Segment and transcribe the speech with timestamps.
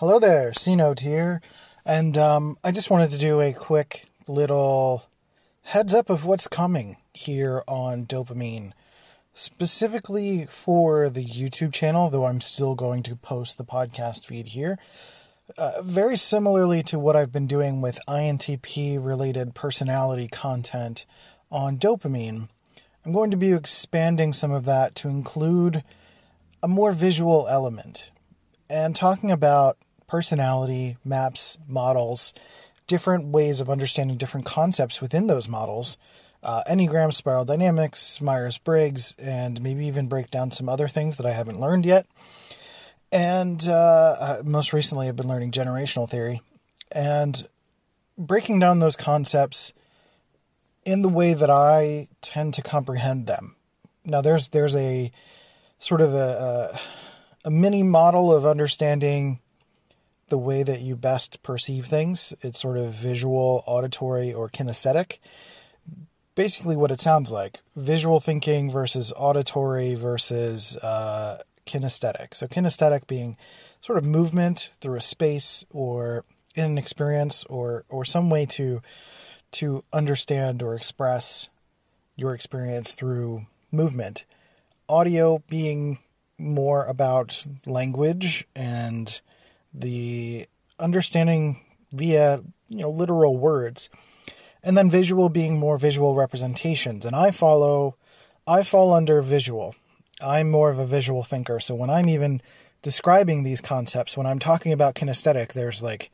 [0.00, 1.40] Hello there, C Note here,
[1.86, 5.06] and um, I just wanted to do a quick little
[5.62, 8.72] heads up of what's coming here on Dopamine,
[9.32, 14.78] specifically for the YouTube channel, though I'm still going to post the podcast feed here.
[15.56, 21.06] Uh, very similarly to what I've been doing with INTP related personality content
[21.50, 22.50] on Dopamine,
[23.06, 25.82] I'm going to be expanding some of that to include
[26.62, 28.10] a more visual element
[28.68, 32.32] and talking about personality, maps, models,
[32.86, 35.98] different ways of understanding different concepts within those models.
[36.42, 41.26] Uh, Enneagram, spiral dynamics, Myers Briggs, and maybe even break down some other things that
[41.26, 42.06] I haven't learned yet.
[43.10, 43.72] And uh,
[44.18, 46.42] uh, most recently, I've been learning generational theory
[46.92, 47.46] and
[48.16, 49.72] breaking down those concepts
[50.84, 53.56] in the way that I tend to comprehend them.
[54.04, 55.10] Now, there's there's a
[55.78, 56.70] sort of a,
[57.44, 59.40] a, a mini model of understanding
[60.28, 62.32] the way that you best perceive things.
[62.40, 65.18] It's sort of visual, auditory, or kinesthetic.
[66.34, 72.34] Basically, what it sounds like visual thinking versus auditory versus uh, kinesthetic.
[72.34, 73.36] So, kinesthetic being
[73.80, 76.24] sort of movement through a space or
[76.54, 78.82] in an experience or, or some way to,
[79.52, 81.48] to understand or express
[82.16, 84.24] your experience through movement.
[84.88, 85.98] Audio being
[86.38, 89.20] more about language and
[89.78, 90.46] the
[90.78, 91.60] understanding
[91.92, 93.88] via you know literal words
[94.62, 97.04] and then visual being more visual representations.
[97.04, 97.96] And i follow
[98.46, 99.74] i fall under visual.
[100.20, 101.60] I'm more of a visual thinker.
[101.60, 102.40] So when i'm even
[102.82, 106.10] describing these concepts when i'm talking about kinesthetic there's like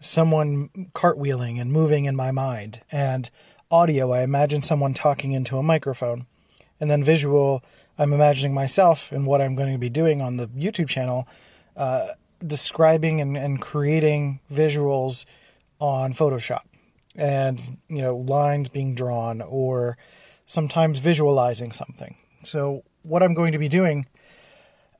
[0.00, 3.30] someone cartwheeling and moving in my mind and
[3.70, 4.12] audio.
[4.12, 6.26] I imagine someone talking into a microphone
[6.80, 7.62] and then visual
[7.98, 11.28] i'm imagining myself and what i'm going to be doing on the youtube channel
[11.76, 12.08] uh,
[12.46, 15.24] describing and, and creating visuals
[15.78, 16.62] on Photoshop
[17.16, 19.96] and you know lines being drawn or
[20.46, 22.16] sometimes visualizing something.
[22.42, 24.06] So what I'm going to be doing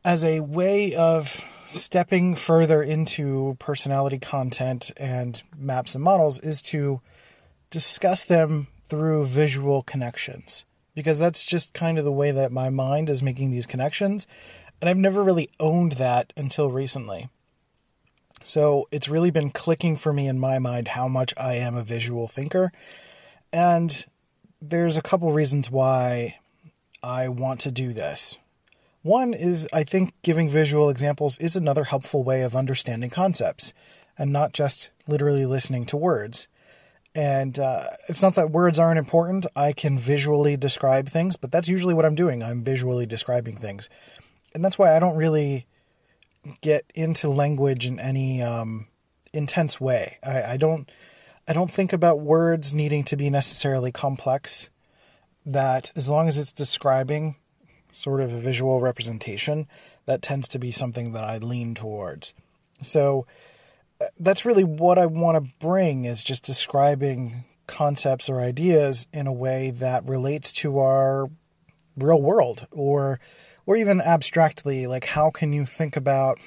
[0.04, 7.00] as a way of stepping further into personality content and maps and models is to
[7.70, 10.64] discuss them through visual connections
[10.94, 14.26] because that's just kind of the way that my mind is making these connections
[14.80, 17.28] and I've never really owned that until recently.
[18.42, 21.84] So it's really been clicking for me in my mind how much I am a
[21.84, 22.72] visual thinker.
[23.52, 24.06] And
[24.62, 26.38] there's a couple reasons why
[27.02, 28.38] I want to do this.
[29.02, 33.72] One is I think giving visual examples is another helpful way of understanding concepts
[34.18, 36.48] and not just literally listening to words.
[37.14, 39.46] And uh, it's not that words aren't important.
[39.56, 42.42] I can visually describe things, but that's usually what I'm doing.
[42.42, 43.88] I'm visually describing things
[44.54, 45.66] and that's why I don't really
[46.60, 48.86] get into language in any um,
[49.32, 50.18] intense way.
[50.24, 50.90] I, I don't
[51.48, 54.70] I don't think about words needing to be necessarily complex.
[55.46, 57.36] That as long as it's describing
[57.92, 59.66] sort of a visual representation,
[60.06, 62.34] that tends to be something that I lean towards.
[62.82, 63.26] So
[64.00, 69.26] uh, that's really what I want to bring is just describing concepts or ideas in
[69.26, 71.30] a way that relates to our
[71.96, 73.20] real world or
[73.70, 76.40] or even abstractly, like how can you think about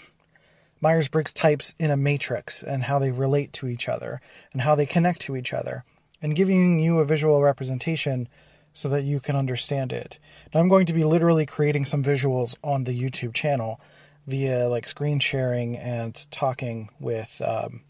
[0.82, 4.20] Myers Briggs types in a matrix and how they relate to each other
[4.52, 5.86] and how they connect to each other,
[6.22, 8.28] and giving you a visual representation
[8.74, 10.20] so that you can understand it.
[10.54, 13.80] Now, I'm going to be literally creating some visuals on the YouTube channel
[14.28, 17.84] via like screen sharing and talking with, um,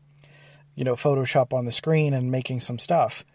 [0.76, 3.26] you know, Photoshop on the screen and making some stuff.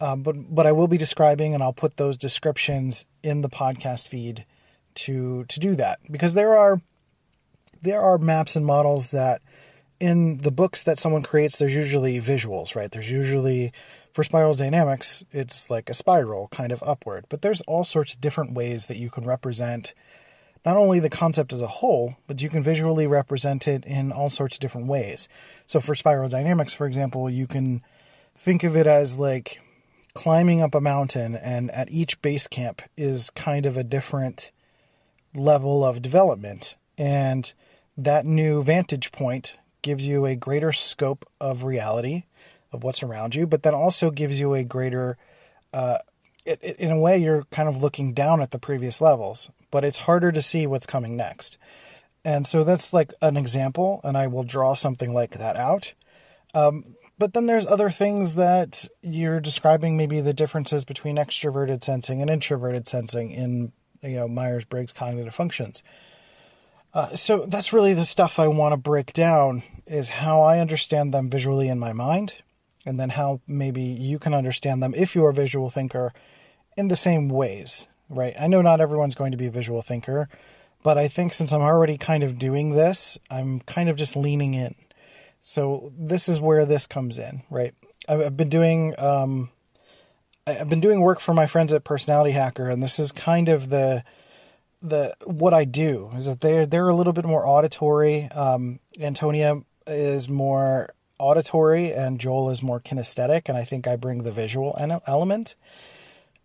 [0.00, 4.08] Um, but but I will be describing, and I'll put those descriptions in the podcast
[4.08, 4.46] feed
[4.94, 6.00] to to do that.
[6.10, 6.80] Because there are
[7.82, 9.42] there are maps and models that
[10.00, 12.90] in the books that someone creates there's usually visuals right?
[12.90, 13.72] There's usually
[14.12, 17.26] for spiral dynamics it's like a spiral kind of upward.
[17.28, 19.94] But there's all sorts of different ways that you can represent
[20.64, 24.30] not only the concept as a whole but you can visually represent it in all
[24.30, 25.28] sorts of different ways.
[25.66, 27.82] So for spiral dynamics for example you can
[28.36, 29.60] think of it as like
[30.14, 34.52] climbing up a mountain and at each base camp is kind of a different
[35.34, 36.76] level of development.
[36.96, 37.52] And
[37.96, 42.24] that new vantage point gives you a greater scope of reality
[42.72, 45.16] of what's around you, but then also gives you a greater,
[45.72, 45.98] uh,
[46.44, 49.84] it, it, in a way, you're kind of looking down at the previous levels, but
[49.84, 51.58] it's harder to see what's coming next.
[52.24, 55.94] And so that's like an example, and I will draw something like that out.
[56.54, 62.20] Um, but then there's other things that you're describing, maybe the differences between extroverted sensing
[62.20, 63.72] and introverted sensing in
[64.04, 65.82] you know Myers Briggs cognitive functions.
[66.92, 71.12] Uh, so that's really the stuff I want to break down is how I understand
[71.12, 72.42] them visually in my mind,
[72.86, 76.12] and then how maybe you can understand them if you're a visual thinker
[76.76, 78.34] in the same ways, right?
[78.38, 80.28] I know not everyone's going to be a visual thinker,
[80.84, 84.54] but I think since I'm already kind of doing this, I'm kind of just leaning
[84.54, 84.76] in.
[85.40, 87.74] So this is where this comes in, right?
[88.08, 89.50] I've been doing um,
[90.46, 93.70] I've been doing work for my friends at Personality Hacker, and this is kind of
[93.70, 94.04] the
[94.82, 98.24] the what I do is that they're they're a little bit more auditory.
[98.24, 104.22] Um, Antonia is more auditory, and Joel is more kinesthetic, and I think I bring
[104.22, 104.76] the visual
[105.06, 105.54] element.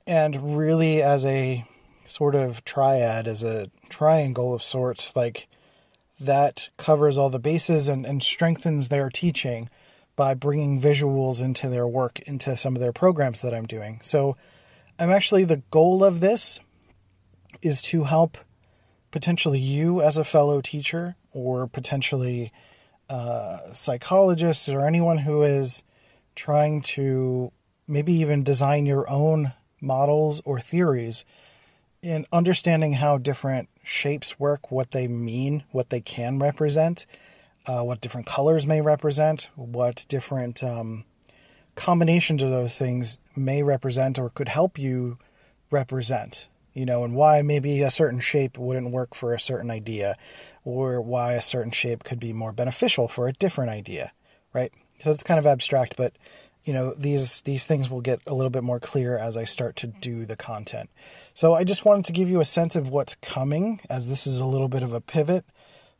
[0.07, 1.65] And really, as a
[2.05, 5.49] sort of triad, as a triangle of sorts, like
[6.21, 9.69] that covers all the bases and, and strengthens their teaching
[10.19, 14.01] by bringing visuals into their work, into some of their programs that I'm doing.
[14.03, 14.35] So,
[14.99, 16.59] I'm actually the goal of this
[17.61, 18.37] is to help
[19.11, 22.51] potentially you as a fellow teacher or potentially
[23.09, 25.83] uh, psychologists or anyone who is
[26.35, 27.53] trying to
[27.87, 31.23] maybe even design your own models or theories
[32.01, 37.05] in understanding how different shapes work, what they mean, what they can represent,
[37.65, 41.05] uh, what different colors may represent, what different um,
[41.75, 45.17] combinations of those things may represent or could help you
[45.71, 50.15] represent, you know, and why maybe a certain shape wouldn't work for a certain idea,
[50.63, 54.11] or why a certain shape could be more beneficial for a different idea,
[54.53, 54.73] right?
[55.03, 56.13] So it's kind of abstract, but
[56.65, 59.75] you know these these things will get a little bit more clear as I start
[59.77, 60.89] to do the content.
[61.33, 64.39] So I just wanted to give you a sense of what's coming, as this is
[64.39, 65.45] a little bit of a pivot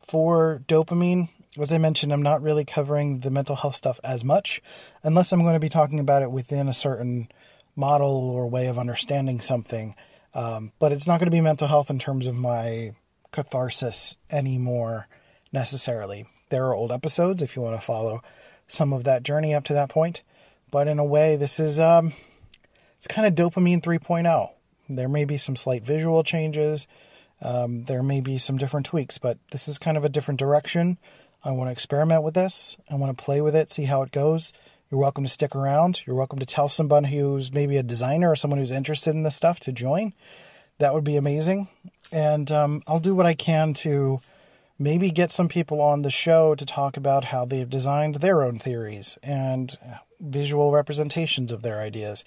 [0.00, 4.62] for dopamine as I mentioned, I'm not really covering the mental health stuff as much
[5.02, 7.28] unless I'm going to be talking about it within a certain
[7.74, 9.94] model or way of understanding something.
[10.32, 12.92] Um, but it's not going to be mental health in terms of my
[13.32, 15.08] catharsis anymore
[15.52, 16.26] necessarily.
[16.50, 18.22] There are old episodes if you want to follow
[18.68, 20.22] some of that journey up to that point.
[20.70, 22.12] But in a way, this is um,
[22.96, 24.50] it's kind of dopamine 3.0.
[24.88, 26.86] There may be some slight visual changes.
[27.42, 30.98] Um, there may be some different tweaks, but this is kind of a different direction.
[31.42, 32.76] I want to experiment with this.
[32.90, 34.52] I want to play with it, see how it goes.
[34.90, 36.02] You're welcome to stick around.
[36.06, 39.36] You're welcome to tell someone who's maybe a designer or someone who's interested in this
[39.36, 40.12] stuff to join.
[40.78, 41.68] That would be amazing.
[42.12, 44.20] And um, I'll do what I can to
[44.78, 48.58] maybe get some people on the show to talk about how they've designed their own
[48.58, 49.78] theories and
[50.18, 52.24] visual representations of their ideas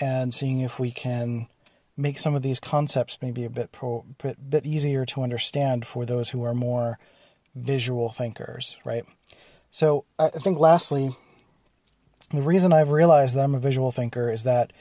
[0.00, 1.48] and seeing if we can
[1.96, 6.04] make some of these concepts maybe a bit pro, bit, bit easier to understand for
[6.04, 6.98] those who are more
[7.54, 9.04] visual thinkers, right?
[9.70, 11.10] So I think lastly,
[12.30, 14.72] the reason I've realized that I'm a visual thinker is that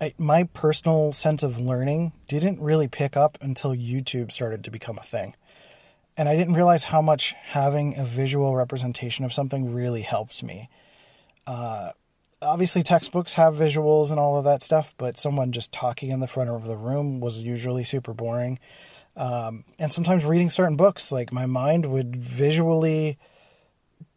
[0.00, 4.98] I, my personal sense of learning didn't really pick up until YouTube started to become
[4.98, 5.34] a thing.
[6.18, 10.70] And I didn't realize how much having a visual representation of something really helped me.
[11.46, 11.92] Uh,
[12.40, 16.26] obviously, textbooks have visuals and all of that stuff, but someone just talking in the
[16.26, 18.58] front of the room was usually super boring.
[19.16, 23.18] Um, and sometimes reading certain books, like my mind would visually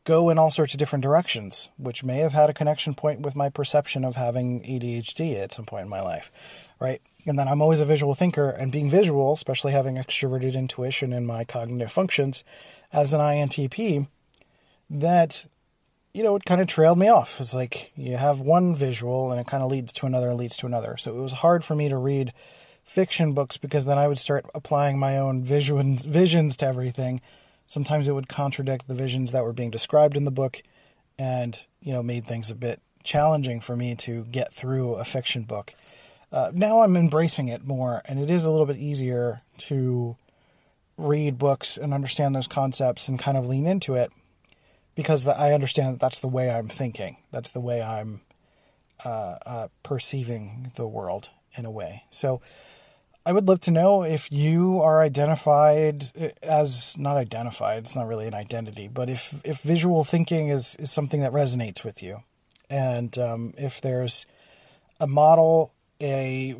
[0.03, 3.35] go in all sorts of different directions, which may have had a connection point with
[3.35, 6.31] my perception of having ADHD at some point in my life,
[6.79, 7.01] right?
[7.25, 11.25] And then I'm always a visual thinker, and being visual, especially having extroverted intuition in
[11.25, 12.43] my cognitive functions
[12.91, 14.07] as an INTP,
[14.89, 15.45] that
[16.13, 17.39] you know, it kind of trailed me off.
[17.39, 20.65] It's like you have one visual and it kind of leads to another, leads to
[20.65, 20.97] another.
[20.97, 22.33] So it was hard for me to read
[22.89, 27.21] fiction books because then I would start applying my own visions visions to everything.
[27.67, 30.61] Sometimes it would contradict the visions that were being described in the book,
[31.17, 35.43] and you know made things a bit challenging for me to get through a fiction
[35.43, 35.73] book.
[36.31, 40.17] Uh, now I'm embracing it more, and it is a little bit easier to
[40.97, 44.11] read books and understand those concepts and kind of lean into it
[44.95, 47.17] because the, I understand that that's the way I'm thinking.
[47.31, 48.21] That's the way I'm
[49.05, 52.03] uh, uh, perceiving the world in a way.
[52.09, 52.41] So
[53.29, 57.83] I would love to know if you are identified as not identified.
[57.83, 61.83] It's not really an identity, but if if visual thinking is is something that resonates
[61.83, 62.23] with you,
[62.71, 64.25] and um, if there's
[64.99, 65.71] a model,
[66.01, 66.55] a,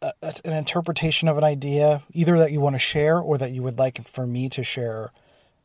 [0.00, 3.62] a, an interpretation of an idea, either that you want to share or that you
[3.62, 5.12] would like for me to share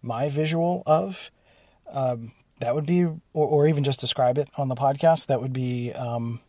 [0.02, 1.32] my visual of,
[1.90, 5.28] um, that would be, or, or, even just describe it on the podcast.
[5.28, 6.42] That would be um,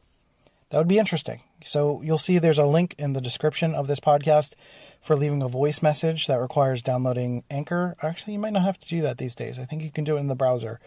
[0.70, 1.40] that would be interesting.
[1.64, 4.54] So you'll see there's a link in the description of this podcast
[5.00, 7.96] for leaving a voice message that requires downloading Anchor.
[8.02, 9.58] Actually, you might not have to do that these days.
[9.58, 10.80] I think you can do it in the browser.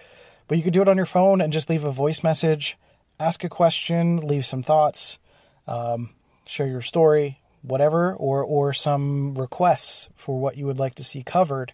[0.47, 2.77] But you could do it on your phone and just leave a voice message,
[3.19, 5.19] ask a question, leave some thoughts,
[5.67, 6.11] um,
[6.45, 11.21] share your story, whatever, or or some requests for what you would like to see
[11.21, 11.73] covered,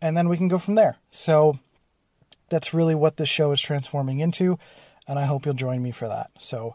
[0.00, 0.96] and then we can go from there.
[1.10, 1.58] So
[2.48, 4.58] that's really what this show is transforming into,
[5.06, 6.30] and I hope you'll join me for that.
[6.40, 6.74] So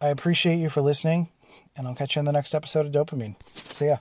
[0.00, 1.28] I appreciate you for listening,
[1.76, 3.36] and I'll catch you in the next episode of Dopamine.
[3.72, 3.98] See ya.